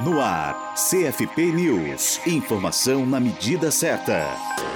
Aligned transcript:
No 0.00 0.20
ar, 0.20 0.74
CFP 0.74 1.52
News. 1.52 2.20
Informação 2.26 3.06
na 3.06 3.20
medida 3.20 3.70
certa. 3.70 4.26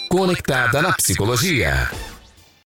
Conectada 0.09 0.81
na 0.81 0.91
psicologia. 0.93 1.91